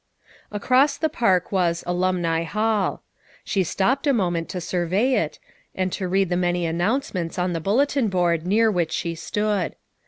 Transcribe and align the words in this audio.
Across 0.51 0.97
the 0.97 1.09
park 1.09 1.51
was 1.51 1.83
"Alumni 1.85 2.41
Hall." 2.41 3.03
She 3.43 3.63
stopped 3.63 4.07
a 4.07 4.13
moment 4.13 4.49
to 4.49 4.59
survey 4.59 5.13
it, 5.13 5.37
and 5.75 5.91
to 5.91 6.07
read 6.07 6.29
the 6.29 6.35
many 6.35 6.65
announcements 6.65 7.37
on 7.37 7.53
the 7.53 7.61
bulletin 7.61 8.07
board 8.07 8.47
near 8.47 8.71
which 8.71 8.91
she 8.93 9.13
stood. 9.13 9.75